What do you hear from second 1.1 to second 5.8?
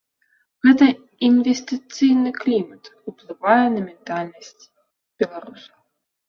інвестыцыйны клімат уплывае на ментальнасць беларусаў.